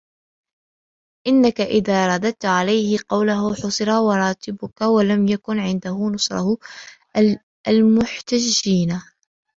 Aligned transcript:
أَنَّك 1.27 1.61
إذَا 1.61 2.15
رَدَدْت 2.15 2.45
عَلَيْهِ 2.45 2.97
قَوْلَهُ 3.09 3.53
حُصِرَ 3.55 3.89
وَارْتَبَكَ 3.89 4.81
وَلَمْ 4.81 5.27
يَكُنْ 5.27 5.59
عِنْدَهُ 5.59 6.09
نُصْرَةُ 6.13 6.57
الْمُحْتَجِّينَ 7.67 9.01